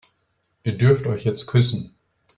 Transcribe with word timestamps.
Ihr 0.63 0.79
dürft 0.79 1.05
euch 1.05 1.25
jetzt 1.25 1.45
küssen. 1.45 1.93